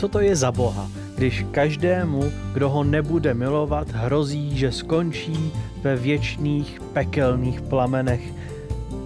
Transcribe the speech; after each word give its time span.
Co 0.00 0.08
to 0.08 0.20
je 0.20 0.36
za 0.36 0.52
Boha, 0.52 0.88
když 1.16 1.46
každému, 1.50 2.32
kdo 2.52 2.70
ho 2.70 2.84
nebude 2.84 3.34
milovat, 3.34 3.88
hrozí, 3.90 4.58
že 4.58 4.72
skončí 4.72 5.52
ve 5.82 5.96
věčných 5.96 6.80
pekelných 6.92 7.60
plamenech? 7.60 8.20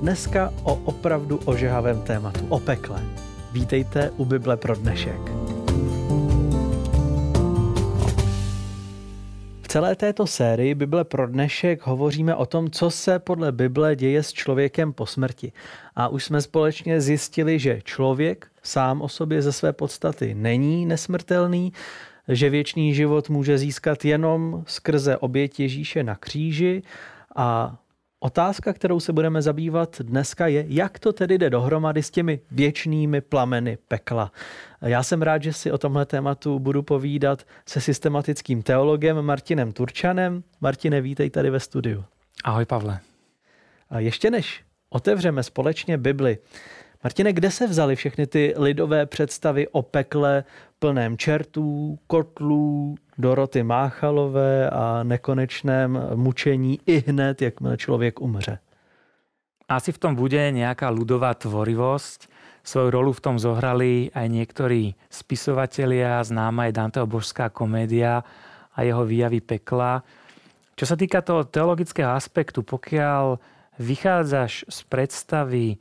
Dneska 0.01 0.53
o 0.63 0.75
opravdu 0.75 1.41
ožehavém 1.45 2.03
tématu, 2.03 2.47
o 2.49 2.61
pekle. 2.61 3.03
Vítejte 3.53 4.11
u 4.17 4.25
Bible 4.25 4.57
pro 4.57 4.77
dnešek. 4.77 5.44
Celé 9.75 9.97
této 9.97 10.27
sérii 10.27 10.75
Bible 10.75 11.05
pro 11.05 11.27
dnešek 11.27 11.87
hovoříme 11.87 12.35
o 12.35 12.47
tom, 12.47 12.71
co 12.71 12.91
se 12.91 13.19
podle 13.19 13.53
Bible 13.53 13.97
děje 13.97 14.23
s 14.23 14.33
člověkem 14.33 14.93
po 14.93 15.07
smrti. 15.07 15.53
A 15.97 16.09
už 16.09 16.25
jsme 16.25 16.43
společně 16.43 17.01
zjistili, 17.01 17.59
že 17.59 17.81
člověk 17.85 18.47
sám 18.63 19.03
o 19.03 19.09
sobě 19.09 19.43
ze 19.43 19.53
své 19.53 19.73
podstaty 19.73 20.35
není 20.35 20.87
nesmrtelný, 20.87 21.73
že 22.29 22.51
věčný 22.51 22.95
život 22.95 23.31
může 23.31 23.59
získat 23.59 24.05
jenom 24.05 24.65
skrze 24.67 25.17
oběť 25.17 25.61
Ježíše 25.61 26.05
na 26.05 26.15
kříži 26.15 26.83
a 27.37 27.77
Otázka, 28.25 28.73
kterou 28.73 29.01
se 29.01 29.13
budeme 29.13 29.43
zabývat 29.43 30.01
dneska, 30.01 30.47
je, 30.47 30.65
jak 30.69 30.99
to 30.99 31.13
tedy 31.13 31.39
jde 31.39 31.51
dohromady 31.51 32.03
s 32.03 32.11
těmi 32.11 32.41
věčnými 32.51 33.21
plameny 33.21 33.79
pekla. 33.89 34.33
Já 34.83 35.03
jsem 35.03 35.23
rád, 35.23 35.43
že 35.43 35.53
si 35.53 35.73
o 35.73 35.79
tomhle 35.79 36.07
tématu 36.07 36.59
budu 36.59 36.83
povídat 36.83 37.47
se 37.67 37.81
systematickým 37.81 38.63
teologem 38.63 39.23
Martinem 39.23 39.73
Turčanem. 39.73 40.43
Martine, 40.61 41.01
vítej 41.01 41.31
tady 41.31 41.51
ve 41.51 41.61
studiu. 41.61 42.05
Ahoj, 42.45 42.65
Pavle. 42.65 43.01
A 43.91 43.99
ještě 43.99 44.31
než 44.31 44.65
otevřeme 44.91 45.43
společně 45.43 45.99
Bibli, 45.99 46.39
Martine, 47.05 47.33
kde 47.33 47.51
se 47.51 47.67
vzaly 47.67 47.97
všechny 47.97 48.27
ty 48.27 48.55
lidové 48.57 49.07
představy 49.07 49.69
o 49.69 49.83
pekle 49.83 50.45
plném 50.79 51.19
čertů, 51.19 51.99
kotlů, 52.07 52.95
Doroty 53.19 53.63
Máchalové 53.63 54.71
a 54.71 55.03
nekonečném 55.03 56.01
mučení 56.15 56.79
i 56.87 57.05
hned, 57.11 57.43
jakmile 57.43 57.77
člověk 57.77 58.21
umře? 58.21 58.59
Asi 59.69 59.93
v 59.93 59.99
tom 59.99 60.13
bude 60.13 60.37
nejaká 60.53 60.93
ľudová 60.93 61.33
tvorivosť. 61.41 62.29
Svoju 62.65 62.89
rolu 62.93 63.13
v 63.17 63.21
tom 63.25 63.37
zohrali 63.41 64.13
aj 64.13 64.29
niektorí 64.29 64.93
spisovatelia, 65.09 66.21
známa 66.21 66.69
je 66.69 66.77
Danteho 66.77 67.09
božská 67.09 67.49
komédia 67.49 68.25
a 68.77 68.79
jeho 68.85 69.05
výjavy 69.09 69.41
pekla. 69.41 70.05
Čo 70.77 70.85
sa 70.85 70.97
týka 71.01 71.25
toho 71.25 71.49
teologického 71.49 72.13
aspektu, 72.13 72.61
pokiaľ 72.61 73.41
vychádzaš 73.81 74.69
z 74.69 74.79
predstavy 74.85 75.81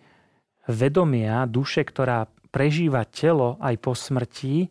vedomia, 0.67 1.45
duše, 1.49 1.83
ktorá 1.83 2.27
prežíva 2.53 3.03
telo 3.09 3.57
aj 3.59 3.75
po 3.81 3.91
smrti, 3.97 4.69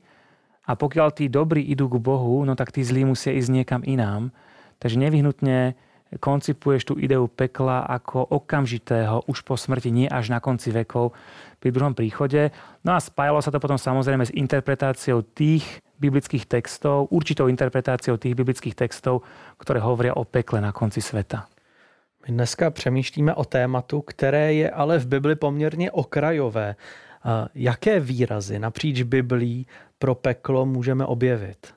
a 0.62 0.78
pokiaľ 0.78 1.08
tí 1.10 1.26
dobrí 1.26 1.66
idú 1.66 1.90
k 1.90 1.98
Bohu, 1.98 2.46
no 2.46 2.54
tak 2.54 2.70
tí 2.70 2.86
zlí 2.86 3.02
musia 3.02 3.34
ísť 3.34 3.50
niekam 3.50 3.82
inám. 3.82 4.30
Takže 4.78 4.94
nevyhnutne 4.98 5.74
koncipuješ 6.22 6.92
tú 6.92 6.94
ideu 7.00 7.24
pekla 7.26 7.82
ako 7.88 8.22
okamžitého 8.30 9.26
už 9.26 9.42
po 9.42 9.58
smrti, 9.58 9.90
nie 9.90 10.06
až 10.06 10.30
na 10.30 10.38
konci 10.38 10.70
vekov 10.70 11.16
pri 11.58 11.70
druhom 11.72 11.96
príchode. 11.96 12.54
No 12.86 12.94
a 12.94 13.02
spájalo 13.02 13.42
sa 13.42 13.50
to 13.50 13.58
potom 13.58 13.80
samozrejme 13.80 14.28
s 14.28 14.34
interpretáciou 14.34 15.24
tých 15.24 15.64
biblických 15.98 16.46
textov, 16.46 17.10
určitou 17.10 17.46
interpretáciou 17.46 18.18
tých 18.18 18.34
biblických 18.34 18.74
textov, 18.74 19.22
ktoré 19.58 19.78
hovoria 19.78 20.14
o 20.18 20.27
pekle 20.27 20.58
na 20.58 20.74
konci 20.74 20.98
sveta. 20.98 21.52
My 22.28 22.34
dneska 22.34 22.70
přemýšlíme 22.70 23.34
o 23.34 23.44
tématu, 23.44 24.00
které 24.00 24.54
je 24.54 24.70
ale 24.70 24.98
v 24.98 25.06
Bibli 25.06 25.34
poměrně 25.36 25.90
okrajové. 25.90 26.77
Jaké 27.55 28.00
výrazy 28.00 28.58
napříč 28.58 29.02
Biblí 29.02 29.66
pro 29.98 30.14
peklo 30.14 30.66
môžeme 30.66 31.06
objaviť? 31.06 31.70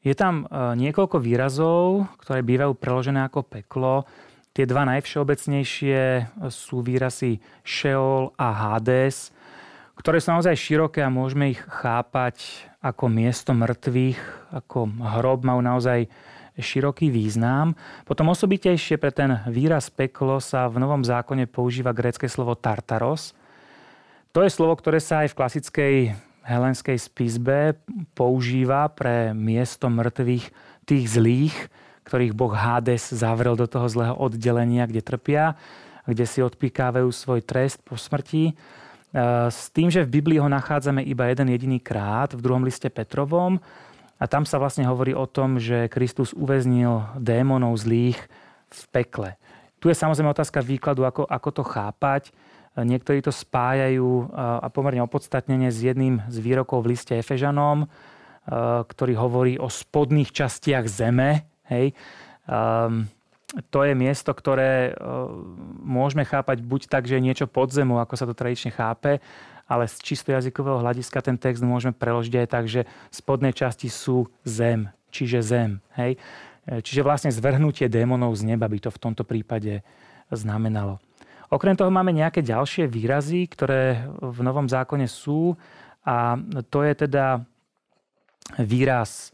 Je 0.00 0.14
tam 0.16 0.48
e, 0.48 0.76
niekoľko 0.80 1.20
výrazov, 1.20 2.08
ktoré 2.24 2.40
bývajú 2.40 2.72
preložené 2.80 3.28
ako 3.28 3.44
peklo. 3.44 4.08
Tie 4.56 4.64
dva 4.64 4.88
najvšeobecnejšie 4.88 6.00
sú 6.48 6.80
výrazy 6.80 7.36
Sheol 7.60 8.32
a 8.40 8.48
Hades, 8.48 9.28
ktoré 10.00 10.22
sú 10.22 10.32
naozaj 10.32 10.56
široké 10.56 11.04
a 11.04 11.12
môžeme 11.12 11.52
ich 11.52 11.60
chápať 11.60 12.64
ako 12.80 13.10
miesto 13.12 13.52
mŕtvych, 13.52 14.20
ako 14.54 14.88
hrob 15.18 15.44
majú 15.44 15.60
naozaj 15.60 16.08
široký 16.58 17.08
význam. 17.08 17.78
Potom 18.04 18.28
osobitejšie 18.34 18.98
pre 18.98 19.14
ten 19.14 19.40
výraz 19.46 19.88
peklo 19.88 20.42
sa 20.42 20.66
v 20.66 20.82
Novom 20.82 21.06
zákone 21.06 21.46
používa 21.46 21.94
grecké 21.94 22.26
slovo 22.26 22.58
tartaros. 22.58 23.32
To 24.36 24.44
je 24.44 24.50
slovo, 24.52 24.76
ktoré 24.76 25.00
sa 25.00 25.24
aj 25.24 25.32
v 25.32 25.38
klasickej 25.38 25.94
helenskej 26.48 26.96
spisbe 26.96 27.76
používa 28.16 28.88
pre 28.88 29.36
miesto 29.36 29.92
mŕtvych 29.92 30.44
tých 30.88 31.04
zlých, 31.12 31.56
ktorých 32.08 32.32
boh 32.32 32.56
Hades 32.56 33.12
zavrel 33.12 33.52
do 33.52 33.68
toho 33.68 33.84
zlého 33.84 34.16
oddelenia, 34.16 34.88
kde 34.88 35.04
trpia, 35.04 35.60
kde 36.08 36.24
si 36.24 36.40
odpikávajú 36.40 37.12
svoj 37.12 37.44
trest 37.44 37.84
po 37.84 38.00
smrti. 38.00 38.48
E, 38.48 38.52
s 39.52 39.68
tým, 39.68 39.92
že 39.92 40.08
v 40.08 40.20
Biblii 40.20 40.40
ho 40.40 40.48
nachádzame 40.48 41.04
iba 41.04 41.28
jeden 41.28 41.52
jediný 41.52 41.76
krát 41.76 42.32
v 42.32 42.40
druhom 42.40 42.64
liste 42.64 42.88
Petrovom 42.88 43.60
a 44.18 44.24
tam 44.26 44.42
sa 44.42 44.58
vlastne 44.58 44.82
hovorí 44.84 45.14
o 45.14 45.30
tom, 45.30 45.62
že 45.62 45.86
Kristus 45.86 46.34
uväznil 46.34 47.06
démonov 47.18 47.78
zlých 47.78 48.18
v 48.68 48.82
pekle. 48.90 49.30
Tu 49.78 49.88
je 49.88 49.96
samozrejme 49.96 50.34
otázka 50.34 50.58
výkladu, 50.58 51.06
ako, 51.06 51.22
ako 51.24 51.48
to 51.54 51.62
chápať. 51.62 52.34
Niektorí 52.78 53.22
to 53.22 53.30
spájajú 53.30 54.30
a 54.34 54.66
pomerne 54.70 55.02
opodstatnenie 55.02 55.70
s 55.70 55.82
jedným 55.82 56.22
z 56.26 56.36
výrokov 56.42 56.82
v 56.82 56.94
liste 56.94 57.14
Efežanom, 57.14 57.86
ktorý 58.86 59.14
hovorí 59.18 59.54
o 59.58 59.70
spodných 59.70 60.34
častiach 60.34 60.86
zeme. 60.86 61.46
Hej. 61.70 61.94
To 63.70 63.78
je 63.82 63.92
miesto, 63.98 64.30
ktoré 64.34 64.94
môžeme 65.82 66.26
chápať 66.26 66.62
buď 66.62 66.80
tak, 66.90 67.06
že 67.06 67.18
je 67.18 67.26
niečo 67.26 67.46
pod 67.50 67.70
zemou, 67.70 67.98
ako 68.02 68.14
sa 68.14 68.26
to 68.26 68.34
tradične 68.34 68.70
chápe, 68.74 69.22
ale 69.68 69.84
z 69.84 70.00
čisto 70.00 70.32
jazykového 70.32 70.80
hľadiska 70.80 71.20
ten 71.20 71.36
text 71.36 71.60
môžeme 71.60 71.92
preložiť 71.92 72.34
aj 72.40 72.48
tak, 72.48 72.64
že 72.66 72.88
spodné 73.12 73.52
časti 73.52 73.92
sú 73.92 74.26
zem, 74.42 74.88
čiže 75.12 75.44
zem. 75.44 75.84
Hej. 75.94 76.16
Čiže 76.64 77.04
vlastne 77.04 77.28
zvrhnutie 77.32 77.88
démonov 77.92 78.36
z 78.36 78.48
neba 78.48 78.64
by 78.64 78.80
to 78.80 78.90
v 78.92 79.00
tomto 79.00 79.28
prípade 79.28 79.84
znamenalo. 80.32 81.00
Okrem 81.48 81.72
toho 81.76 81.88
máme 81.88 82.12
nejaké 82.12 82.44
ďalšie 82.44 82.88
výrazy, 82.88 83.48
ktoré 83.48 84.04
v 84.20 84.38
Novom 84.44 84.68
zákone 84.68 85.08
sú 85.08 85.56
a 86.04 86.36
to 86.68 86.84
je 86.84 87.08
teda 87.08 87.40
výraz 88.60 89.32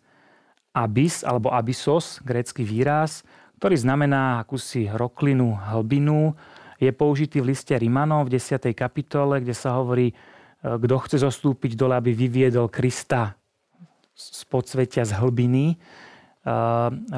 abys 0.74 1.26
alebo 1.26 1.50
abysos, 1.50 2.22
grécky 2.22 2.66
výraz, 2.66 3.26
ktorý 3.62 3.78
znamená 3.78 4.42
akúsi 4.42 4.90
roklinu, 4.90 5.54
hlbinu. 5.54 6.34
Je 6.78 6.90
použitý 6.90 7.38
v 7.42 7.54
liste 7.54 7.74
Rimanov 7.74 8.26
v 8.26 8.38
10. 8.38 8.74
kapitole, 8.74 9.42
kde 9.42 9.54
sa 9.54 9.78
hovorí, 9.78 10.10
e, 10.10 10.14
kto 10.62 10.94
chce 11.04 11.16
zostúpiť 11.22 11.78
dole, 11.78 11.94
aby 11.94 12.10
vyviedol 12.14 12.70
Krista 12.70 13.34
z 14.14 14.42
podsvetia 14.46 15.02
z 15.02 15.18
hlbiny. 15.18 15.74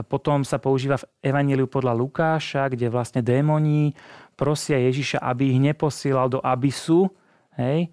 Potom 0.06 0.46
sa 0.46 0.62
používa 0.62 1.02
v 1.02 1.08
Evangeliu 1.18 1.66
podľa 1.66 1.98
Lukáša, 1.98 2.70
kde 2.70 2.86
vlastne 2.86 3.26
démoni 3.26 3.90
prosia 4.38 4.78
Ježiša, 4.78 5.18
aby 5.18 5.50
ich 5.50 5.60
neposílal 5.60 6.30
do 6.30 6.38
abysu. 6.38 7.10
Hej? 7.58 7.90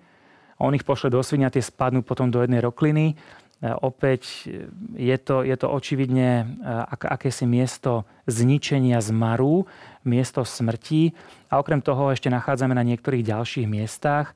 On 0.62 0.69
ich 0.78 0.85
pošle 0.85 1.09
do 1.09 1.25
svinia, 1.25 1.50
tie 1.50 1.66
spadnú 1.66 2.06
potom 2.06 2.30
do 2.30 2.38
jednej 2.45 2.62
rokliny. 2.62 3.18
E, 3.63 3.72
opäť 3.72 4.44
e, 4.44 4.68
je 5.00 5.18
to, 5.24 5.47
je 5.47 5.56
to 5.56 5.72
očividne 5.72 6.44
e, 6.44 6.45
ak, 6.68 7.07
akési 7.15 7.48
miesto 7.48 8.04
zničenia 8.27 9.00
zmaru, 9.00 9.63
miesto 10.04 10.44
smrti. 10.44 11.15
A 11.48 11.63
okrem 11.63 11.80
toho 11.80 12.12
ešte 12.12 12.27
nachádzame 12.27 12.75
na 12.75 12.83
niektorých 12.83 13.24
ďalších 13.24 13.68
miestach, 13.69 14.36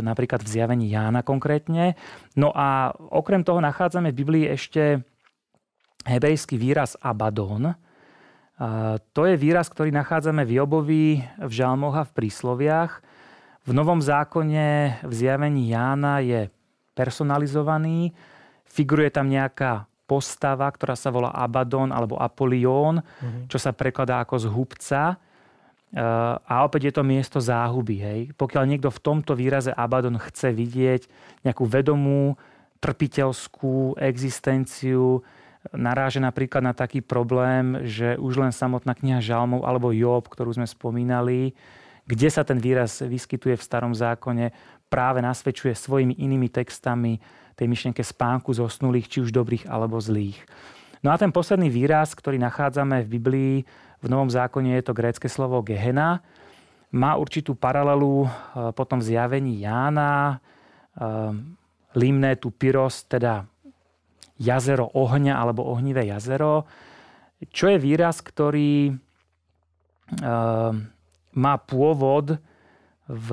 napríklad 0.00 0.40
v 0.40 0.52
zjavení 0.56 0.88
Jána 0.88 1.20
konkrétne. 1.20 1.92
No 2.32 2.48
a 2.48 2.96
okrem 2.96 3.44
toho 3.44 3.60
nachádzame 3.60 4.08
v 4.08 4.18
Biblii 4.24 4.46
ešte 4.48 5.04
hebrejský 6.08 6.56
výraz 6.56 6.96
Abadon. 6.96 7.76
To 8.96 9.22
je 9.28 9.36
výraz, 9.36 9.68
ktorý 9.68 9.92
nachádzame 9.92 10.48
v 10.48 10.56
Jobovi, 10.56 11.08
v 11.36 11.52
žalmoch 11.52 11.92
a 11.92 12.08
v 12.08 12.14
prísloviach. 12.16 13.04
V 13.68 13.70
Novom 13.76 14.00
zákone 14.00 14.96
v 15.04 15.12
zjavení 15.12 15.68
Jána 15.76 16.24
je 16.24 16.48
personalizovaný. 16.94 18.12
Figuruje 18.66 19.10
tam 19.10 19.26
nejaká 19.26 19.86
postava, 20.10 20.66
ktorá 20.66 20.98
sa 20.98 21.14
volá 21.14 21.30
Abadon 21.30 21.94
alebo 21.94 22.18
Apolión, 22.18 22.98
mm-hmm. 22.98 23.46
čo 23.46 23.62
sa 23.62 23.70
prekladá 23.70 24.18
ako 24.22 24.34
z 24.42 24.46
hubca. 24.50 25.02
A 26.46 26.54
opäť 26.62 26.90
je 26.90 26.94
to 26.94 27.02
miesto 27.02 27.38
záhuby. 27.42 27.96
Hej. 27.98 28.20
Pokiaľ 28.38 28.64
niekto 28.66 28.94
v 28.94 29.02
tomto 29.02 29.34
výraze 29.34 29.74
Abadon 29.74 30.18
chce 30.18 30.54
vidieť 30.54 31.06
nejakú 31.42 31.66
vedomú, 31.66 32.38
trpiteľskú 32.80 33.98
existenciu, 33.98 35.20
naráže 35.74 36.22
napríklad 36.22 36.64
na 36.64 36.72
taký 36.72 37.04
problém, 37.04 37.84
že 37.84 38.16
už 38.16 38.40
len 38.40 38.52
samotná 38.54 38.96
kniha 38.96 39.20
Žalmov 39.20 39.68
alebo 39.68 39.92
Job, 39.92 40.30
ktorú 40.30 40.56
sme 40.56 40.64
spomínali, 40.64 41.52
kde 42.08 42.28
sa 42.32 42.42
ten 42.42 42.56
výraz 42.56 43.04
vyskytuje 43.04 43.60
v 43.60 43.66
starom 43.66 43.92
zákone, 43.92 44.50
práve 44.90 45.22
nasvedčuje 45.22 45.72
svojimi 45.72 46.18
inými 46.18 46.50
textami 46.50 47.22
tej 47.54 47.70
myšlienke 47.70 48.02
spánku 48.02 48.50
zosnulých, 48.50 49.06
či 49.06 49.18
už 49.22 49.30
dobrých 49.30 49.70
alebo 49.70 50.02
zlých. 50.02 50.36
No 51.00 51.14
a 51.14 51.16
ten 51.16 51.32
posledný 51.32 51.72
výraz, 51.72 52.12
ktorý 52.12 52.36
nachádzame 52.36 53.06
v 53.06 53.12
Biblii, 53.16 53.54
v 54.00 54.06
Novom 54.08 54.28
zákone 54.28 54.76
je 54.80 54.84
to 54.84 54.96
grécke 54.96 55.28
slovo 55.28 55.60
Gehena. 55.64 56.20
Má 56.90 57.14
určitú 57.16 57.54
paralelu 57.54 58.26
e, 58.26 58.28
potom 58.74 58.98
v 58.98 59.08
zjavení 59.14 59.62
Jána, 59.62 60.36
e, 60.36 61.06
Limné 61.94 62.36
tu 62.40 62.50
Pyros, 62.50 63.06
teda 63.06 63.46
jazero 64.40 64.88
ohňa 64.96 65.36
alebo 65.36 65.68
ohnivé 65.68 66.08
jazero, 66.08 66.64
čo 67.52 67.68
je 67.68 67.78
výraz, 67.80 68.24
ktorý 68.24 68.90
e, 68.90 68.92
má 71.36 71.54
pôvod 71.60 72.40
v 73.08 73.28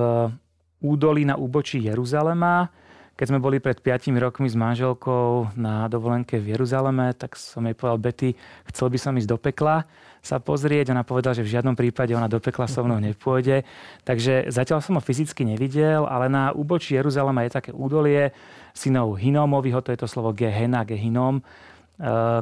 údolí 0.82 1.26
na 1.26 1.34
úbočí 1.34 1.82
Jeruzalema. 1.82 2.70
Keď 3.18 3.34
sme 3.34 3.42
boli 3.42 3.58
pred 3.58 3.82
5 3.82 4.14
rokmi 4.14 4.46
s 4.46 4.54
manželkou 4.54 5.58
na 5.58 5.90
dovolenke 5.90 6.38
v 6.38 6.54
Jeruzaleme, 6.54 7.10
tak 7.18 7.34
som 7.34 7.66
jej 7.66 7.74
povedal, 7.74 7.98
Betty, 7.98 8.30
chcel 8.70 8.94
by 8.94 8.98
som 8.98 9.18
ísť 9.18 9.26
do 9.26 9.38
pekla 9.42 9.82
sa 10.22 10.38
pozrieť. 10.38 10.94
Ona 10.94 11.02
povedala, 11.02 11.34
že 11.34 11.42
v 11.42 11.58
žiadnom 11.58 11.74
prípade 11.74 12.14
ona 12.14 12.30
do 12.30 12.38
pekla 12.38 12.70
so 12.70 12.86
mnou 12.86 13.02
nepôjde. 13.02 13.66
Takže 14.06 14.50
zatiaľ 14.54 14.78
som 14.82 14.98
ho 14.98 15.02
fyzicky 15.02 15.42
nevidel, 15.42 16.06
ale 16.06 16.30
na 16.30 16.54
úbočí 16.54 16.94
Jeruzalema 16.94 17.42
je 17.46 17.56
také 17.58 17.70
údolie 17.74 18.30
synov 18.70 19.18
Hinómoviho, 19.18 19.82
to 19.82 19.90
je 19.90 19.98
to 19.98 20.06
slovo 20.06 20.30
Gehena, 20.30 20.86
Gehinom, 20.86 21.42
eh, 21.42 21.44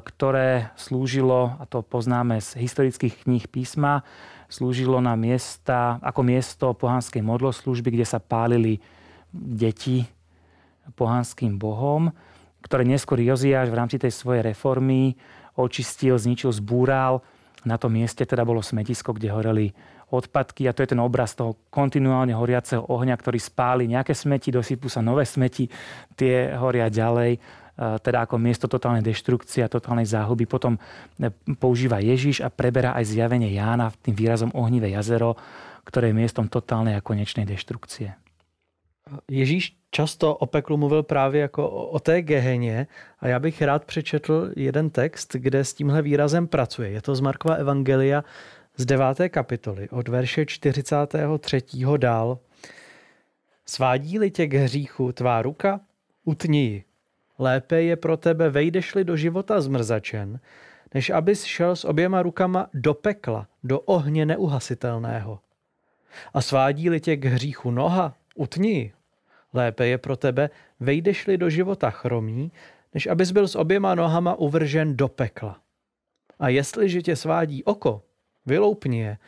ktoré 0.04 0.76
slúžilo, 0.76 1.56
a 1.56 1.64
to 1.64 1.80
poznáme 1.80 2.36
z 2.44 2.60
historických 2.60 3.24
kníh 3.24 3.48
písma, 3.48 4.04
slúžilo 4.46 5.02
na 5.02 5.18
miesta, 5.18 5.98
ako 6.02 6.20
miesto 6.22 6.66
pohanskej 6.74 7.22
modloslužby, 7.22 7.94
kde 7.94 8.06
sa 8.06 8.22
pálili 8.22 8.78
deti 9.34 10.06
pohanským 10.94 11.58
bohom, 11.58 12.14
ktoré 12.62 12.86
neskôr 12.86 13.18
Joziáš 13.18 13.70
v 13.70 13.78
rámci 13.78 13.96
tej 13.98 14.14
svojej 14.14 14.42
reformy 14.42 15.18
očistil, 15.56 16.14
zničil, 16.20 16.52
zbúral. 16.52 17.24
Na 17.66 17.80
tom 17.80 17.96
mieste 17.98 18.22
teda 18.22 18.46
bolo 18.46 18.62
smetisko, 18.62 19.16
kde 19.16 19.34
horeli 19.34 19.66
odpadky 20.14 20.70
a 20.70 20.74
to 20.74 20.86
je 20.86 20.94
ten 20.94 21.02
obraz 21.02 21.34
toho 21.34 21.66
kontinuálne 21.66 22.30
horiaceho 22.30 22.86
ohňa, 22.86 23.18
ktorý 23.18 23.42
spáli 23.42 23.90
nejaké 23.90 24.14
smeti, 24.14 24.54
dosypú 24.54 24.86
sa 24.86 25.02
nové 25.02 25.26
smeti, 25.26 25.66
tie 26.14 26.54
horia 26.54 26.86
ďalej 26.86 27.42
teda 27.76 28.24
ako 28.24 28.40
miesto 28.40 28.66
totálnej 28.66 29.04
deštrukcie 29.04 29.60
a 29.60 29.68
totálnej 29.68 30.08
záhuby. 30.08 30.48
Potom 30.48 30.80
e, 31.20 31.28
používa 31.60 32.00
Ježiš 32.00 32.40
a 32.40 32.48
preberá 32.48 32.96
aj 32.96 33.12
zjavenie 33.12 33.52
Jána 33.52 33.92
tým 34.00 34.16
výrazom 34.16 34.50
ohnivé 34.56 34.88
jazero, 34.96 35.36
ktoré 35.84 36.10
je 36.10 36.18
miestom 36.18 36.48
totálnej 36.48 36.96
a 36.96 37.04
konečnej 37.04 37.44
deštrukcie. 37.44 38.16
Ježíš 39.30 39.76
často 39.90 40.34
o 40.34 40.46
peklu 40.46 40.76
mluvil 40.76 41.02
právě 41.02 41.40
jako 41.40 41.70
o 41.70 41.98
té 41.98 42.22
geheně 42.22 42.86
a 43.20 43.28
já 43.28 43.38
bych 43.38 43.62
rád 43.62 43.84
přečetl 43.84 44.50
jeden 44.56 44.90
text, 44.90 45.36
kde 45.36 45.64
s 45.64 45.74
tímhle 45.74 46.02
výrazem 46.02 46.46
pracuje. 46.46 46.90
Je 46.90 47.02
to 47.02 47.14
z 47.14 47.20
Markova 47.20 47.54
Evangelia 47.54 48.24
z 48.76 48.84
9. 48.84 49.06
kapitoly 49.28 49.88
od 49.88 50.08
verše 50.08 50.46
43. 50.46 51.62
dál. 51.96 52.38
Svádí-li 53.66 54.30
tě 54.30 54.46
k 54.46 54.54
hříchu 54.54 55.12
tvá 55.12 55.42
ruka? 55.42 55.80
Utni 56.24 56.58
ji. 56.58 56.85
Lépe 57.38 57.82
je 57.82 57.96
pro 57.96 58.16
tebe 58.16 58.50
vejdeš-li 58.50 59.04
do 59.04 59.16
života 59.16 59.60
zmrzačen, 59.60 60.40
než 60.94 61.10
abys 61.10 61.44
šel 61.44 61.76
s 61.76 61.84
oběma 61.84 62.22
rukama 62.22 62.68
do 62.74 62.94
pekla, 62.94 63.48
do 63.64 63.80
ohně 63.80 64.26
neuhasitelného. 64.26 65.40
A 66.34 66.42
svádí-li 66.42 67.00
tě 67.00 67.16
k 67.16 67.24
hříchu 67.24 67.70
noha? 67.70 68.14
Utni. 68.34 68.92
Lépe 69.52 69.86
je 69.86 69.98
pro 69.98 70.16
tebe, 70.16 70.50
vejdeš-li 70.80 71.38
do 71.38 71.50
života 71.50 71.90
chromí, 71.90 72.52
než 72.94 73.06
abys 73.06 73.30
byl 73.30 73.48
s 73.48 73.54
oběma 73.54 73.94
nohama 73.94 74.34
uvržen 74.34 74.96
do 74.96 75.08
pekla. 75.08 75.60
A 76.38 76.48
jestliže 76.48 77.02
tě 77.02 77.16
svádí 77.16 77.64
oko, 77.64 78.02
vyloupni 78.46 79.00
je. 79.00 79.18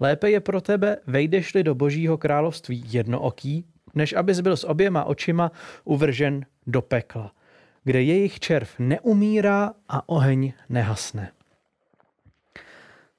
Lépe 0.00 0.30
je 0.30 0.40
pro 0.40 0.60
tebe, 0.60 0.96
vejdeš-li 1.06 1.62
do 1.62 1.74
božího 1.74 2.18
království 2.18 2.84
jednooký, 2.86 3.64
než 3.94 4.12
abys 4.12 4.40
byl 4.40 4.56
s 4.56 4.64
oběma 4.64 5.04
očima 5.04 5.52
uvržen 5.84 6.46
do 6.66 6.82
pekla, 6.82 7.32
kde 7.84 8.02
jejich 8.02 8.40
červ 8.40 8.68
neumírá 8.78 9.72
a 9.88 10.08
oheň 10.08 10.52
nehasne. 10.68 11.32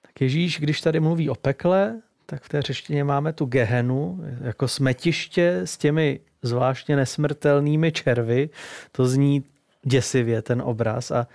Tak 0.02 0.22
Ježíš, 0.22 0.60
když 0.60 0.82
tady 0.82 1.00
mluví 1.00 1.30
o 1.30 1.36
pekle, 1.36 2.02
tak 2.26 2.44
v 2.44 2.50
té 2.50 2.62
řeštině 2.62 3.04
máme 3.04 3.34
tu 3.34 3.46
gehenu, 3.46 4.24
jako 4.42 4.68
smetiště 4.68 5.62
s 5.66 5.78
těmi 5.78 6.20
zvláštně 6.42 6.96
nesmrtelnými 6.96 7.92
červy. 7.92 8.50
To 8.92 9.08
zní 9.08 9.44
děsivě 9.84 10.42
ten 10.42 10.62
obraz. 10.62 11.12
A 11.12 11.28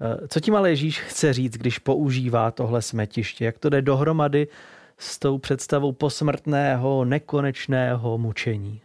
e, 0.00 0.28
co 0.28 0.40
tím 0.40 0.54
ale 0.54 0.70
Ježíš 0.70 1.00
chce 1.00 1.32
říct, 1.32 1.56
když 1.56 1.78
používá 1.78 2.50
tohle 2.50 2.82
smetiště? 2.82 3.44
Jak 3.44 3.58
to 3.58 3.68
jde 3.68 3.82
dohromady 3.82 4.48
s 4.98 5.18
tou 5.18 5.38
představou 5.38 5.92
posmrtného, 5.92 7.04
nekonečného 7.04 8.18
mučení? 8.18 8.80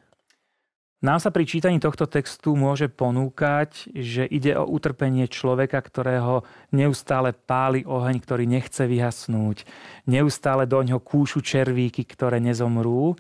Nám 1.00 1.24
sa 1.24 1.32
pri 1.32 1.48
čítaní 1.48 1.80
tohto 1.80 2.12
textu 2.12 2.60
môže 2.60 2.92
ponúkať, 2.92 3.88
že 3.96 4.28
ide 4.28 4.60
o 4.60 4.68
utrpenie 4.68 5.32
človeka, 5.32 5.80
ktorého 5.80 6.44
neustále 6.76 7.32
páli 7.32 7.88
oheň, 7.88 8.20
ktorý 8.20 8.44
nechce 8.44 8.84
vyhasnúť. 8.84 9.64
Neustále 10.12 10.68
do 10.68 10.84
ňoho 10.84 11.00
kúšu 11.00 11.40
červíky, 11.40 12.04
ktoré 12.04 12.44
nezomrú. 12.44 13.16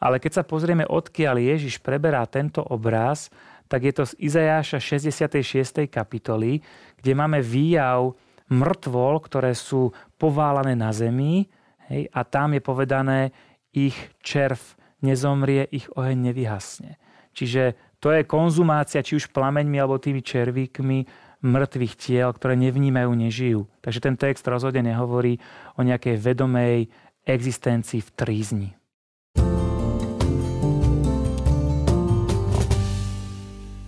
Ale 0.00 0.24
keď 0.24 0.40
sa 0.40 0.44
pozrieme, 0.48 0.88
odkiaľ 0.88 1.36
Ježiš 1.36 1.84
preberá 1.84 2.24
tento 2.24 2.64
obraz, 2.64 3.28
tak 3.68 3.84
je 3.84 3.92
to 3.92 4.08
z 4.08 4.16
Izajáša 4.24 4.80
66. 4.80 5.84
kapitoly, 5.92 6.64
kde 6.96 7.12
máme 7.12 7.44
výjav 7.44 8.16
mŕtvol, 8.48 9.14
ktoré 9.20 9.52
sú 9.52 9.92
poválané 10.16 10.72
na 10.72 10.96
zemi 10.96 11.44
hej, 11.92 12.08
a 12.08 12.24
tam 12.24 12.56
je 12.56 12.64
povedané, 12.64 13.36
ich 13.76 14.16
červ 14.24 14.56
nezomrie, 15.04 15.68
ich 15.68 15.92
oheň 15.92 16.32
nevyhasne. 16.32 16.96
Čiže 17.38 17.78
to 18.02 18.10
je 18.10 18.26
konzumácia 18.26 18.98
či 18.98 19.14
už 19.14 19.30
plameňmi 19.30 19.78
alebo 19.78 20.02
tými 20.02 20.26
červíkmi 20.26 21.06
mŕtvych 21.38 21.94
tiel, 21.94 22.34
ktoré 22.34 22.58
nevnímajú, 22.58 23.14
nežijú. 23.14 23.70
Takže 23.78 24.02
ten 24.02 24.18
text 24.18 24.42
rozhodne 24.50 24.82
nehovorí 24.82 25.38
o 25.78 25.86
nejakej 25.86 26.18
vedomej 26.18 26.90
existencii 27.22 28.02
v 28.02 28.10
trízni. 28.10 28.70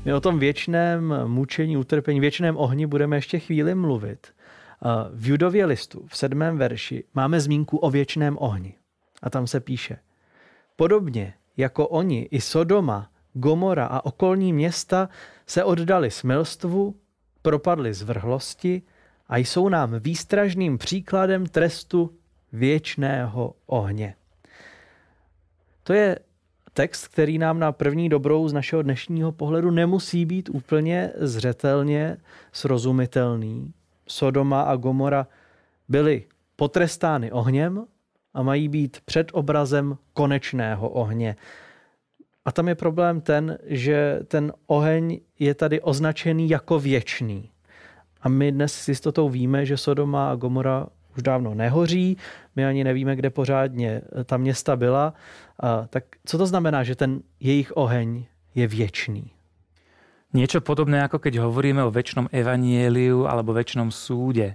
My 0.06 0.14
o 0.14 0.20
tom 0.22 0.38
věčném 0.38 1.14
mučení, 1.26 1.76
utrpení, 1.76 2.20
věčném 2.20 2.56
ohni 2.56 2.86
budeme 2.86 3.16
ještě 3.16 3.38
chvíli 3.38 3.74
mluvit. 3.74 4.30
V 5.12 5.28
Judově 5.28 5.66
listu 5.66 6.06
v 6.06 6.16
sedmém 6.16 6.58
verši 6.58 7.04
máme 7.14 7.40
zmínku 7.40 7.76
o 7.82 7.90
věčném 7.90 8.38
ohni. 8.40 8.74
A 9.22 9.30
tam 9.30 9.46
se 9.46 9.60
píše, 9.60 9.98
podobně 10.76 11.34
jako 11.56 11.88
oni 11.88 12.28
i 12.30 12.40
Sodoma 12.40 13.09
Gomora 13.34 13.86
a 13.86 14.04
okolní 14.04 14.52
města 14.52 15.08
se 15.46 15.64
oddali 15.64 16.10
smilstvu, 16.10 16.94
propadli 17.42 17.94
zvrhlosti 17.94 18.82
a 19.28 19.36
jsou 19.36 19.68
nám 19.68 19.98
výstražným 19.98 20.78
příkladem 20.78 21.46
trestu 21.46 22.10
věčného 22.52 23.54
ohně. 23.66 24.14
To 25.82 25.92
je 25.92 26.18
text, 26.72 27.08
který 27.08 27.38
nám 27.38 27.58
na 27.58 27.72
první 27.72 28.08
dobrou 28.08 28.48
z 28.48 28.52
našeho 28.52 28.82
dnešního 28.82 29.32
pohledu 29.32 29.70
nemusí 29.70 30.26
být 30.26 30.48
úplně 30.48 31.12
zřetelně 31.16 32.16
srozumitelný. 32.52 33.72
Sodoma 34.06 34.62
a 34.62 34.76
Gomora 34.76 35.26
byly 35.88 36.24
potrestány 36.56 37.32
ohněm 37.32 37.84
a 38.34 38.42
mají 38.42 38.68
být 38.68 39.00
před 39.04 39.30
obrazem 39.32 39.98
konečného 40.12 40.88
ohně. 40.88 41.36
A 42.44 42.52
tam 42.52 42.68
je 42.68 42.74
problém 42.74 43.20
ten, 43.20 43.58
že 43.66 44.20
ten 44.28 44.52
oheň 44.66 45.20
je 45.38 45.54
tady 45.54 45.80
označený 45.80 46.48
jako 46.48 46.80
věčný. 46.80 47.50
A 48.20 48.28
my 48.28 48.52
dnes 48.52 48.74
s 48.74 48.88
jistotou 48.88 49.28
víme, 49.28 49.66
že 49.66 49.76
Sodoma 49.76 50.30
a 50.30 50.36
Gomora 50.36 50.86
už 51.16 51.22
dávno 51.22 51.54
nehoří, 51.54 52.16
my 52.56 52.66
ani 52.66 52.84
nevíme, 52.84 53.16
kde 53.16 53.30
pořádně 53.30 54.02
ta 54.24 54.36
města 54.36 54.76
byla. 54.76 55.14
A, 55.60 55.86
tak 55.86 56.04
co 56.24 56.38
to 56.38 56.46
znamená, 56.46 56.82
že 56.82 56.96
ten 56.96 57.20
jejich 57.40 57.76
oheň 57.76 58.24
je 58.54 58.66
věčný? 58.66 59.30
Niečo 60.30 60.62
podobné, 60.62 61.02
ako 61.02 61.18
keď 61.18 61.42
hovoríme 61.42 61.82
o 61.82 61.90
väčšnom 61.90 62.30
evanieliu 62.30 63.26
alebo 63.26 63.50
väčšnom 63.50 63.90
súde. 63.90 64.54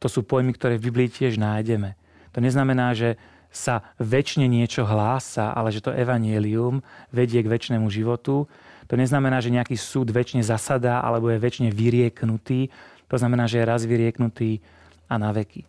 To 0.00 0.08
sú 0.08 0.24
pojmy, 0.24 0.56
ktoré 0.56 0.80
v 0.80 0.88
Biblii 0.88 1.12
tiež 1.12 1.36
nájdeme. 1.36 2.00
To 2.32 2.40
neznamená, 2.40 2.96
že 2.96 3.20
sa 3.56 3.80
väčšine 3.96 4.44
niečo 4.44 4.84
hlása, 4.84 5.56
ale 5.56 5.72
že 5.72 5.80
to 5.80 5.96
evanielium 5.96 6.84
vedie 7.08 7.40
k 7.40 7.48
väčšnému 7.48 7.88
životu. 7.88 8.44
To 8.86 8.94
neznamená, 8.94 9.40
že 9.40 9.48
nejaký 9.48 9.80
súd 9.80 10.12
väčšine 10.12 10.44
zasadá 10.44 11.00
alebo 11.00 11.32
je 11.32 11.40
väčšine 11.40 11.72
vyrieknutý. 11.72 12.68
To 13.08 13.16
znamená, 13.16 13.48
že 13.48 13.64
je 13.64 13.64
raz 13.64 13.88
vyrieknutý 13.88 14.60
a 15.08 15.16
na 15.16 15.32
veky. 15.32 15.64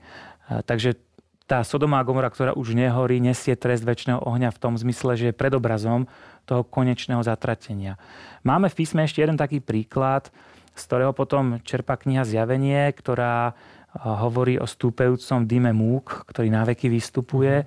Takže 0.68 1.00
tá 1.48 1.64
Sodoma 1.64 2.04
a 2.04 2.06
Gomora, 2.06 2.28
ktorá 2.28 2.52
už 2.52 2.76
nehorí, 2.76 3.24
nesie 3.24 3.56
trest 3.56 3.88
väčšného 3.88 4.20
ohňa 4.20 4.52
v 4.52 4.60
tom 4.60 4.76
zmysle, 4.76 5.16
že 5.16 5.26
je 5.32 5.40
predobrazom 5.40 6.12
toho 6.44 6.68
konečného 6.68 7.24
zatratenia. 7.24 7.96
Máme 8.44 8.68
v 8.68 8.84
písme 8.84 9.08
ešte 9.08 9.24
jeden 9.24 9.40
taký 9.40 9.64
príklad, 9.64 10.28
z 10.76 10.82
ktorého 10.84 11.16
potom 11.16 11.64
čerpa 11.64 11.96
kniha 11.96 12.28
Zjavenie, 12.28 12.92
ktorá 12.92 13.56
hovorí 13.96 14.60
o 14.60 14.68
stúpajúcom 14.68 15.48
dime 15.48 15.72
múk, 15.72 16.28
ktorý 16.28 16.52
na 16.52 16.68
veky 16.68 16.92
vystupuje. 16.92 17.64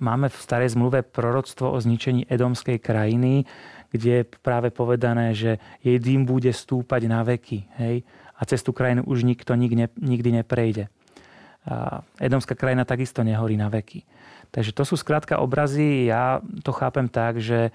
Máme 0.00 0.32
v 0.32 0.36
starej 0.36 0.72
zmluve 0.72 1.04
proroctvo 1.04 1.72
o 1.72 1.78
zničení 1.78 2.24
edomskej 2.26 2.80
krajiny, 2.80 3.44
kde 3.92 4.10
je 4.20 4.28
práve 4.40 4.72
povedané, 4.74 5.36
že 5.36 5.62
jej 5.84 5.96
dým 6.00 6.26
bude 6.26 6.50
stúpať 6.52 7.06
na 7.06 7.22
veky. 7.22 7.64
Hej? 7.78 8.02
A 8.36 8.44
cez 8.44 8.60
tú 8.60 8.74
krajinu 8.76 9.04
už 9.08 9.24
nikto 9.24 9.56
nikdy 9.56 10.30
neprejde. 10.32 10.88
Edomská 12.20 12.54
krajina 12.58 12.84
takisto 12.84 13.24
nehorí 13.24 13.56
na 13.56 13.72
veky. 13.72 14.04
Takže 14.54 14.70
to 14.70 14.86
sú 14.86 14.94
skrátka 14.94 15.42
obrazy, 15.42 16.06
ja 16.06 16.38
to 16.62 16.70
chápem 16.70 17.10
tak, 17.10 17.42
že 17.42 17.74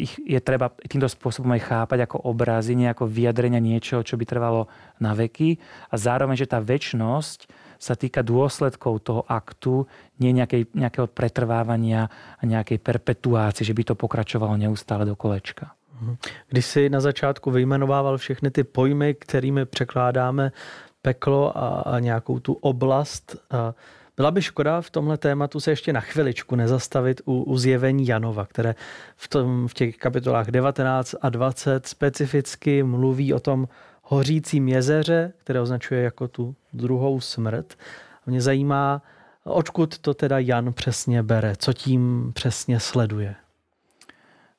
ich 0.00 0.16
je 0.24 0.40
treba 0.40 0.72
týmto 0.72 1.08
spôsobom 1.08 1.52
aj 1.52 1.62
chápať 1.68 1.98
ako 2.08 2.24
obrazy, 2.24 2.72
nejako 2.72 3.04
vyjadrenia 3.04 3.60
niečoho, 3.60 4.00
čo 4.00 4.16
by 4.16 4.24
trvalo 4.24 4.68
na 4.96 5.12
veky 5.12 5.60
a 5.92 5.94
zároveň, 6.00 6.40
že 6.40 6.50
tá 6.50 6.56
väčnosť 6.56 7.68
sa 7.78 7.94
týka 7.94 8.26
dôsledkov 8.26 9.06
toho 9.06 9.22
aktu, 9.28 9.86
nie 10.18 10.34
nejakej, 10.34 10.74
nejakého 10.74 11.06
pretrvávania 11.06 12.10
a 12.10 12.42
nejakej 12.42 12.82
perpetuácie, 12.82 13.62
že 13.62 13.76
by 13.76 13.92
to 13.92 13.94
pokračovalo 13.94 14.58
neustále 14.58 15.06
do 15.06 15.14
kolečka. 15.14 15.78
Mhm. 16.00 16.16
Když 16.48 16.64
si 16.64 16.82
na 16.88 17.00
začátku 17.00 17.50
vyjmenovával 17.50 18.18
všechny 18.18 18.50
ty 18.50 18.64
pojmy, 18.64 19.14
kterými 19.14 19.66
překládáme 19.66 20.52
peklo 21.02 21.58
a, 21.58 21.68
a 21.68 21.98
nějakou 21.98 22.40
tu 22.40 22.52
oblast, 22.52 23.36
a 23.50 23.74
byla 24.18 24.30
by 24.30 24.42
škoda 24.42 24.80
v 24.80 24.90
tomhle 24.90 25.18
tématu 25.18 25.60
se 25.60 25.70
ještě 25.70 25.92
na 25.92 26.00
chviličku 26.00 26.56
nezastavit 26.56 27.20
u, 27.24 27.42
u 27.42 27.58
zjevení 27.58 28.06
Janova, 28.06 28.46
které 28.46 28.74
v, 29.16 29.28
tom, 29.28 29.68
v 29.68 29.74
těch 29.74 29.96
kapitolách 29.96 30.46
19 30.46 31.14
a 31.22 31.28
20 31.28 31.86
specificky 31.86 32.82
mluví 32.82 33.34
o 33.34 33.40
tom 33.40 33.68
hořícím 34.02 34.68
jezeře, 34.68 35.32
které 35.38 35.60
označuje 35.60 36.02
jako 36.02 36.28
tu 36.28 36.54
druhou 36.72 37.20
smrt. 37.20 37.78
Mě 38.26 38.40
zajímá, 38.40 39.02
odkud 39.44 39.98
to 39.98 40.14
teda 40.14 40.38
Jan 40.38 40.72
přesně 40.72 41.22
bere, 41.22 41.56
co 41.56 41.72
tím 41.72 42.32
přesně 42.34 42.80
sleduje. 42.80 43.34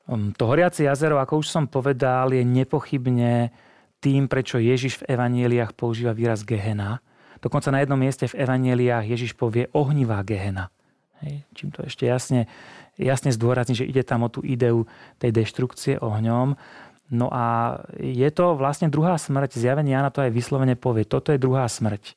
Um, 0.07 0.33
to 0.37 0.45
horiace 0.45 0.83
jazero, 0.83 1.19
ako 1.19 1.37
už 1.37 1.47
som 1.53 1.67
povedal, 1.67 2.33
je 2.33 2.41
nepochybne 2.41 3.51
tým, 3.99 4.25
prečo 4.25 4.57
Ježiš 4.57 5.03
v 5.03 5.13
evanieliach 5.13 5.75
používa 5.75 6.15
výraz 6.15 6.47
Gehena. 6.47 7.03
Dokonca 7.39 7.71
na 7.71 7.79
jednom 7.79 7.99
mieste 7.99 8.27
v 8.27 8.43
Evangeliách 8.43 9.07
Ježiš 9.07 9.31
povie 9.35 9.71
ohnivá 9.71 10.19
gehena. 10.27 10.71
Hej, 11.19 11.43
čím 11.51 11.69
to 11.71 11.83
ešte 11.83 12.07
jasne, 12.07 12.47
jasne 12.95 13.31
zdôrazní, 13.35 13.75
že 13.75 13.87
ide 13.87 14.07
tam 14.07 14.23
o 14.23 14.31
tú 14.31 14.39
ideu 14.43 14.87
tej 15.19 15.35
deštrukcie 15.35 15.99
ohňom. 15.99 16.55
No 17.09 17.27
a 17.33 17.79
je 17.97 18.29
to 18.31 18.53
vlastne 18.55 18.87
druhá 18.87 19.19
smrť. 19.19 19.57
Zjavenie 19.57 19.97
Jana 19.97 20.13
to 20.13 20.23
aj 20.23 20.31
vyslovene 20.31 20.79
povie. 20.79 21.03
Toto 21.03 21.33
je 21.33 21.41
druhá 21.41 21.67
smrť. 21.67 22.15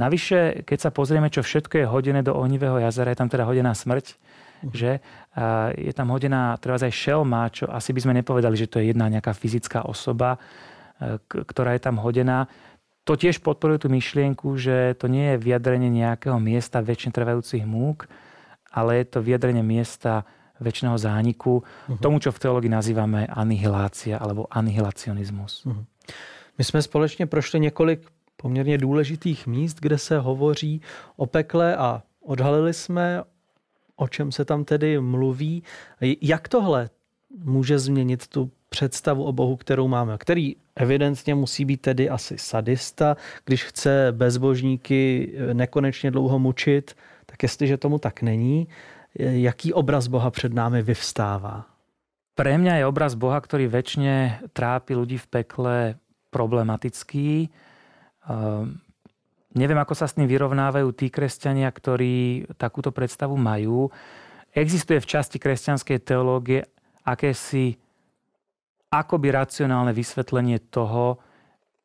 Navyše, 0.00 0.64
keď 0.64 0.78
sa 0.78 0.90
pozrieme, 0.94 1.28
čo 1.28 1.44
všetko 1.44 1.84
je 1.84 1.90
hodené 1.90 2.24
do 2.24 2.32
ohnivého 2.32 2.80
jazera, 2.80 3.12
je 3.12 3.20
tam 3.20 3.28
teda 3.28 3.44
hodená 3.44 3.76
smrť, 3.76 4.16
uh-huh. 4.16 4.72
že 4.72 4.90
je 5.76 5.92
tam 5.92 6.08
hodená 6.08 6.56
treba 6.56 6.80
aj 6.80 6.94
šelma, 6.94 7.52
čo 7.52 7.68
asi 7.68 7.92
by 7.92 8.00
sme 8.00 8.16
nepovedali, 8.22 8.56
že 8.56 8.70
to 8.70 8.80
je 8.80 8.96
jedna 8.96 9.12
nejaká 9.12 9.36
fyzická 9.36 9.84
osoba, 9.84 10.40
ktorá 11.28 11.76
je 11.76 11.82
tam 11.84 12.00
hodená 12.00 12.48
to 13.04 13.16
tiež 13.16 13.40
podporuje 13.40 13.86
tú 13.86 13.88
myšlienku, 13.88 14.54
že 14.60 14.94
to 15.00 15.08
nie 15.08 15.34
je 15.34 15.42
vyjadrenie 15.42 15.90
nejakého 15.90 16.36
miesta 16.36 16.84
väčšine 16.84 17.12
trvajúcich 17.16 17.64
múk, 17.64 18.06
ale 18.70 19.02
je 19.02 19.04
to 19.04 19.18
vyjadrenie 19.24 19.64
miesta 19.64 20.28
väčšného 20.60 20.98
zániku, 21.00 21.64
uh-huh. 21.64 21.98
tomu, 21.98 22.20
čo 22.20 22.30
v 22.30 22.38
teológii 22.38 22.68
nazývame 22.68 23.24
anihilácia 23.26 24.20
alebo 24.20 24.44
anihilacionismus. 24.52 25.64
Uh-huh. 25.64 25.84
My 26.58 26.64
jsme 26.64 26.82
společně 26.82 27.26
prošli 27.26 27.60
několik 27.60 28.06
poměrně 28.36 28.78
důležitých 28.78 29.46
míst, 29.46 29.80
kde 29.80 29.98
se 29.98 30.18
hovoří 30.18 30.80
o 31.16 31.26
pekle 31.26 31.76
a 31.76 32.02
odhalili 32.20 32.74
jsme, 32.74 33.22
o 33.96 34.08
čem 34.08 34.32
se 34.32 34.44
tam 34.44 34.64
tedy 34.64 35.00
mluví. 35.00 35.62
Jak 36.20 36.48
tohle 36.48 36.90
může 37.44 37.78
změnit 37.78 38.26
tu 38.26 38.50
představu 38.68 39.24
o 39.24 39.32
Bohu, 39.32 39.56
kterou 39.56 39.88
máme, 39.88 40.18
který 40.18 40.56
evidentně 40.80 41.34
musí 41.34 41.64
být 41.64 41.80
tedy 41.80 42.10
asi 42.10 42.38
sadista, 42.38 43.16
když 43.44 43.64
chce 43.64 44.08
bezbožníky 44.10 45.32
nekonečně 45.52 46.10
dlouho 46.10 46.38
mučit, 46.38 46.96
tak 47.26 47.42
jestliže 47.42 47.76
tomu 47.76 47.98
tak 47.98 48.22
není, 48.22 48.68
jaký 49.14 49.72
obraz 49.72 50.06
Boha 50.06 50.30
před 50.30 50.54
námi 50.54 50.82
vyvstává? 50.82 51.66
Pre 52.34 52.56
mňa 52.56 52.80
je 52.80 52.88
obraz 52.88 53.12
Boha, 53.18 53.36
ktorý 53.36 53.68
väčšine 53.68 54.48
trápi 54.56 54.96
ľudí 54.96 55.20
v 55.20 55.28
pekle 55.28 55.76
problematický. 56.32 57.52
Uh, 58.24 58.64
neviem, 59.52 59.76
ako 59.76 59.92
sa 59.92 60.08
s 60.08 60.16
tým 60.16 60.24
vyrovnávajú 60.24 60.88
tí 60.96 61.12
kresťania, 61.12 61.68
ktorí 61.68 62.48
takúto 62.56 62.96
predstavu 62.96 63.36
majú. 63.36 63.92
Existuje 64.56 65.04
v 65.04 65.10
časti 65.10 65.36
kresťanskej 65.36 65.98
teológie 66.00 66.64
akési 67.04 67.76
akoby 68.90 69.30
racionálne 69.30 69.94
vysvetlenie 69.94 70.58
toho, 70.58 71.22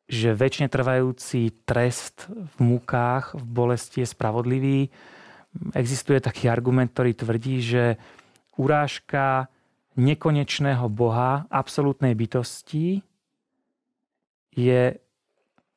že 0.06 0.34
väčšine 0.34 0.70
trvajúci 0.70 1.66
trest 1.66 2.26
v 2.30 2.54
múkách, 2.58 3.38
v 3.38 3.44
bolesti 3.46 4.02
je 4.02 4.10
spravodlivý. 4.10 4.90
Existuje 5.74 6.18
taký 6.18 6.50
argument, 6.50 6.90
ktorý 6.90 7.14
tvrdí, 7.14 7.62
že 7.62 7.98
urážka 8.58 9.50
nekonečného 9.96 10.86
Boha, 10.90 11.46
absolútnej 11.48 12.12
bytosti, 12.14 13.02
je 14.56 14.82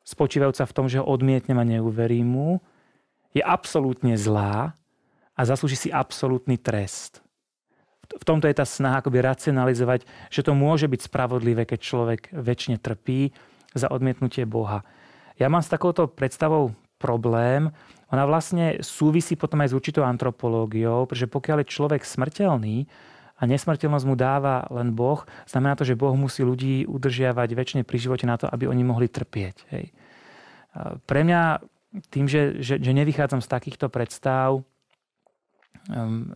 spočívajúca 0.03 0.65
v 0.65 0.75
tom, 0.75 0.85
že 0.89 0.99
ho 0.99 1.05
odmietnem 1.05 1.57
a 1.57 1.65
neuverím 1.67 2.27
mu, 2.27 2.49
je 3.33 3.45
absolútne 3.45 4.17
zlá 4.17 4.73
a 5.37 5.41
zaslúži 5.45 5.77
si 5.77 5.89
absolútny 5.93 6.57
trest 6.57 7.21
v 8.19 8.27
tomto 8.27 8.51
je 8.51 8.59
tá 8.59 8.67
snaha 8.67 8.99
akoby 8.99 9.23
racionalizovať, 9.23 10.03
že 10.27 10.43
to 10.43 10.51
môže 10.51 10.91
byť 10.91 11.07
spravodlivé, 11.07 11.63
keď 11.63 11.79
človek 11.79 12.21
väčšine 12.35 12.77
trpí 12.77 13.31
za 13.71 13.87
odmietnutie 13.87 14.43
Boha. 14.43 14.83
Ja 15.39 15.47
mám 15.47 15.63
s 15.63 15.71
takouto 15.71 16.11
predstavou 16.11 16.75
problém. 16.99 17.71
Ona 18.11 18.27
vlastne 18.27 18.83
súvisí 18.83 19.39
potom 19.39 19.63
aj 19.63 19.71
s 19.71 19.77
určitou 19.77 20.03
antropológiou, 20.03 21.07
pretože 21.07 21.31
pokiaľ 21.31 21.63
je 21.63 21.71
človek 21.71 22.01
smrteľný 22.03 22.83
a 23.39 23.47
nesmrteľnosť 23.47 24.05
mu 24.05 24.19
dáva 24.19 24.67
len 24.67 24.91
Boh, 24.91 25.23
znamená 25.47 25.79
to, 25.79 25.87
že 25.87 25.95
Boh 25.95 26.11
musí 26.11 26.43
ľudí 26.43 26.83
udržiavať 26.91 27.49
väčšine 27.55 27.81
pri 27.87 27.97
živote 27.97 28.27
na 28.27 28.35
to, 28.35 28.51
aby 28.51 28.67
oni 28.67 28.83
mohli 28.83 29.07
trpieť. 29.07 29.55
Hej. 29.71 29.95
Pre 31.07 31.21
mňa 31.23 31.63
tým, 32.11 32.27
že, 32.27 32.59
že, 32.59 32.77
že 32.77 32.91
nevychádzam 32.91 33.39
z 33.39 33.47
takýchto 33.47 33.87
predstav, 33.87 34.61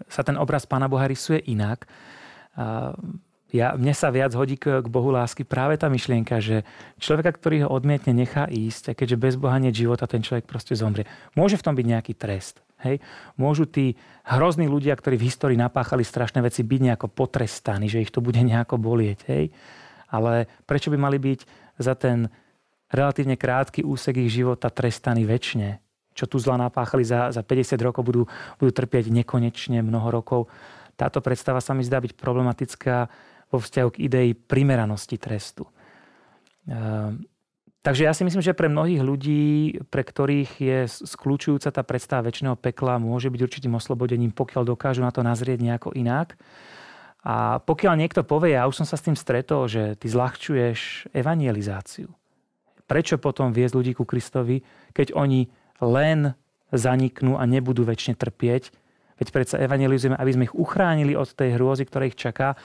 sa 0.07 0.21
ten 0.23 0.39
obraz 0.39 0.63
Pána 0.63 0.87
Boha 0.87 1.09
rysuje 1.09 1.43
inak. 1.49 1.89
Ja, 3.53 3.77
mne 3.77 3.93
sa 3.93 4.09
viac 4.09 4.33
hodí 4.33 4.57
k, 4.57 4.81
k 4.81 4.87
Bohu 4.89 5.13
lásky 5.13 5.45
práve 5.45 5.77
tá 5.77 5.85
myšlienka, 5.85 6.41
že 6.41 6.65
človeka, 6.97 7.37
ktorý 7.37 7.65
ho 7.65 7.69
odmietne, 7.69 8.09
nechá 8.09 8.49
ísť 8.49 8.89
a 8.89 8.97
keďže 8.97 9.21
bez 9.21 9.33
Boha 9.37 9.61
nie 9.61 9.69
života, 9.69 10.09
ten 10.09 10.25
človek 10.25 10.49
proste 10.49 10.73
zomrie. 10.73 11.05
Môže 11.37 11.61
v 11.61 11.65
tom 11.69 11.77
byť 11.77 11.85
nejaký 11.85 12.13
trest. 12.17 12.65
Hej? 12.81 12.97
Môžu 13.37 13.69
tí 13.69 13.93
hrozní 14.25 14.65
ľudia, 14.65 14.97
ktorí 14.97 15.21
v 15.21 15.29
histórii 15.29 15.53
napáchali 15.53 16.01
strašné 16.01 16.41
veci, 16.41 16.65
byť 16.65 16.81
nejako 16.81 17.13
potrestaní, 17.13 17.93
že 17.93 18.01
ich 18.01 18.09
to 18.09 18.25
bude 18.25 18.41
nejako 18.41 18.81
bolieť. 18.81 19.21
Hej? 19.29 19.53
Ale 20.09 20.49
prečo 20.65 20.89
by 20.89 20.97
mali 20.97 21.21
byť 21.21 21.39
za 21.77 21.93
ten 21.93 22.33
relatívne 22.89 23.37
krátky 23.37 23.85
úsek 23.85 24.17
ich 24.17 24.33
života 24.33 24.73
trestaní 24.73 25.29
väčšine? 25.29 25.82
Čo 26.13 26.29
tu 26.29 26.37
zla 26.37 26.57
napáchali 26.57 27.01
za, 27.01 27.33
za 27.33 27.41
50 27.41 27.77
rokov, 27.81 28.05
budú, 28.05 28.23
budú 28.61 28.71
trpieť 28.71 29.09
nekonečne 29.09 29.81
mnoho 29.81 30.09
rokov. 30.13 30.49
Táto 30.93 31.19
predstava 31.19 31.59
sa 31.59 31.73
mi 31.73 31.81
zdá 31.81 31.97
byť 31.97 32.13
problematická 32.13 33.09
vo 33.49 33.57
vzťahu 33.61 33.89
k 33.93 34.01
idei 34.05 34.29
primeranosti 34.33 35.17
trestu. 35.17 35.69
Ehm, 36.69 37.25
takže 37.85 38.05
ja 38.05 38.13
si 38.13 38.25
myslím, 38.25 38.41
že 38.41 38.57
pre 38.57 38.69
mnohých 38.69 39.01
ľudí, 39.01 39.45
pre 39.89 40.01
ktorých 40.05 40.51
je 40.57 40.77
skľúčujúca 40.89 41.69
tá 41.69 41.81
predstava 41.85 42.29
väčšného 42.29 42.57
pekla, 42.57 43.01
môže 43.01 43.29
byť 43.29 43.41
určitým 43.41 43.73
oslobodením, 43.77 44.33
pokiaľ 44.33 44.73
dokážu 44.73 45.05
na 45.05 45.13
to 45.13 45.21
nazrieť 45.21 45.61
nejako 45.61 45.93
inak. 45.93 46.37
A 47.23 47.63
pokiaľ 47.63 47.95
niekto 47.95 48.27
povie, 48.27 48.59
ja 48.59 48.67
už 48.67 48.83
som 48.83 48.87
sa 48.87 48.99
s 48.99 49.05
tým 49.05 49.15
stretol, 49.15 49.71
že 49.71 49.95
ty 49.95 50.11
zľahčuješ 50.11 51.09
evangelizáciu. 51.15 52.11
Prečo 52.83 53.15
potom 53.15 53.55
viesť 53.55 53.73
ľudí 53.79 53.91
ku 53.95 54.03
Kristovi, 54.03 54.59
keď 54.91 55.15
oni 55.15 55.47
len 55.81 56.37
zaniknú 56.73 57.37
a 57.37 57.45
nebudú 57.45 57.85
väčšine 57.85 58.17
trpieť. 58.17 58.73
Veď 59.21 59.27
predsa 59.29 59.61
evangelizujeme, 59.61 60.17
aby 60.17 60.31
sme 60.33 60.45
ich 60.49 60.57
uchránili 60.57 61.13
od 61.13 61.29
tej 61.29 61.55
hrôzy, 61.55 61.85
ktorá 61.85 62.09
ich 62.09 62.17
čaká. 62.17 62.57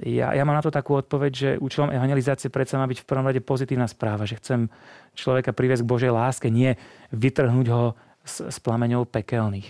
Ja, 0.00 0.32
ja 0.32 0.44
mám 0.44 0.56
na 0.56 0.64
to 0.64 0.72
takú 0.72 0.96
odpoveď, 0.96 1.32
že 1.32 1.50
účelom 1.60 1.92
evangelizácie 1.92 2.48
predsa 2.48 2.80
má 2.80 2.88
byť 2.88 3.04
v 3.04 3.08
prvom 3.08 3.28
rade 3.28 3.44
pozitívna 3.44 3.84
správa, 3.84 4.24
že 4.24 4.40
chcem 4.40 4.72
človeka 5.12 5.52
priviesť 5.52 5.84
k 5.84 5.90
Božej 5.92 6.12
láske, 6.12 6.48
nie 6.48 6.80
vytrhnúť 7.12 7.66
ho 7.68 7.92
s, 8.24 8.40
s 8.40 8.56
plameňou 8.60 9.04
pekelných. 9.04 9.68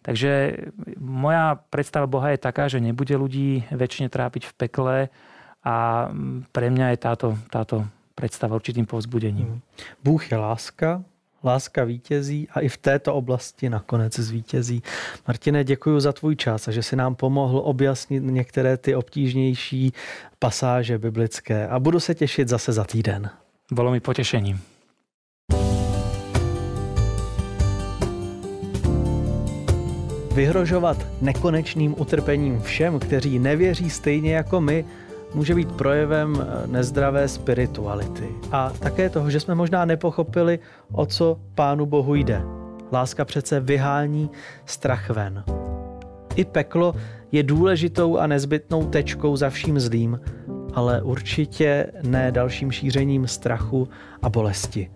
Takže 0.00 0.56
moja 0.96 1.60
predstava 1.68 2.08
Boha 2.08 2.32
je 2.32 2.40
taká, 2.40 2.72
že 2.72 2.80
nebude 2.80 3.12
ľudí 3.12 3.68
väčšine 3.68 4.08
trápiť 4.08 4.48
v 4.48 4.56
pekle 4.56 4.96
a 5.60 6.08
pre 6.56 6.66
mňa 6.72 6.96
je 6.96 6.98
táto, 7.04 7.28
táto 7.52 7.84
predstava 8.16 8.56
určitým 8.56 8.88
povzbudením. 8.88 9.60
Mhm. 9.60 9.60
Bůh 10.00 10.22
je 10.24 10.36
láska, 10.36 11.04
láska 11.44 11.84
vítězí 11.84 12.48
a 12.54 12.60
i 12.60 12.68
v 12.68 12.76
této 12.76 13.14
oblasti 13.14 13.70
nakonec 13.70 14.18
zvítězí. 14.18 14.82
Martine, 15.28 15.64
děkuji 15.64 16.00
za 16.00 16.12
tvůj 16.12 16.36
čas 16.36 16.68
a 16.68 16.70
že 16.70 16.82
si 16.82 16.96
nám 16.96 17.14
pomohl 17.14 17.62
objasnit 17.64 18.22
některé 18.26 18.76
ty 18.76 18.94
obtížnější 18.94 19.92
pasáže 20.38 20.98
biblické 20.98 21.68
a 21.68 21.78
budu 21.78 22.00
se 22.00 22.14
těšit 22.14 22.48
zase 22.48 22.72
za 22.72 22.84
týden. 22.84 23.30
Bylo 23.72 23.90
mi 23.90 24.00
potešením. 24.00 24.60
Vyhrožovat 30.34 31.06
nekonečným 31.20 31.94
utrpením 31.98 32.60
všem, 32.60 32.98
kteří 32.98 33.38
nevěří 33.38 33.90
stejně 33.90 34.34
jako 34.34 34.60
my, 34.60 34.84
může 35.34 35.54
být 35.54 35.72
projevem 35.72 36.34
eh, 36.40 36.66
nezdravé 36.66 37.28
spirituality. 37.28 38.28
A 38.52 38.70
také 38.70 39.10
toho, 39.10 39.30
že 39.30 39.40
jsme 39.40 39.54
možná 39.54 39.84
nepochopili, 39.84 40.58
o 40.92 41.06
co 41.06 41.40
Pánu 41.54 41.86
Bohu 41.86 42.14
jde. 42.14 42.42
Láska 42.92 43.24
přece 43.24 43.60
vyhání 43.60 44.30
strach 44.66 45.10
ven. 45.10 45.44
I 46.36 46.44
peklo 46.44 46.94
je 47.32 47.42
důležitou 47.42 48.18
a 48.18 48.26
nezbytnou 48.26 48.86
tečkou 48.86 49.36
za 49.36 49.50
vším 49.50 49.80
zlým, 49.80 50.20
ale 50.74 51.02
určitě 51.02 51.86
ne 52.02 52.32
dalším 52.32 52.70
šířením 52.70 53.26
strachu 53.26 53.88
a 54.22 54.28
bolesti. 54.28 54.90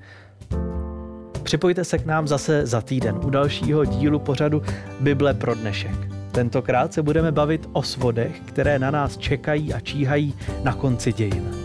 Připojte 1.43 1.85
se 1.85 1.99
k 1.99 2.07
nám 2.07 2.29
zase 2.29 2.67
za 2.67 2.81
týden 2.81 3.21
u 3.25 3.31
dalšího 3.31 3.85
dílu 3.85 4.19
pořadu 4.19 4.63
Bible 5.01 5.35
pro 5.35 5.55
dnešek. 5.55 6.14
Tentokrát 6.35 6.93
se 6.93 7.03
budeme 7.03 7.33
bavit 7.33 7.69
o 7.73 7.83
svodech, 7.83 8.41
které 8.41 8.79
na 8.79 8.91
nás 8.91 9.17
čekají 9.17 9.75
a 9.75 9.81
číhají 9.81 10.35
na 10.65 10.75
konci 10.75 11.13
dějin. 11.13 11.64